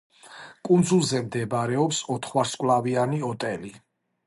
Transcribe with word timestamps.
კუნძულზე 0.69 1.21
მდებარეობს 1.25 2.01
ოთხვარსკვლავიანი 2.15 3.23
ოტელი. 3.31 3.75